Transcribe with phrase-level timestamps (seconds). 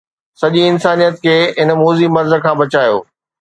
[0.39, 2.97] سڄي انسانيت کي هن موذي مرض کان بچايو